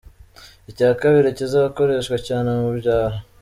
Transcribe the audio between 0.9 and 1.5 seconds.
kabiri